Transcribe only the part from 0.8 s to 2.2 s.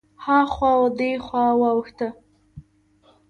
دېخوا واوښته.